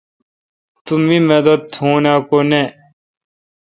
تو 0.85 0.93
می 1.05 1.17
مدد 1.29 1.59
تھو 1.73 1.89
اؘ 2.13 2.17
کو 2.27 2.37
نہ۔ 2.49 2.61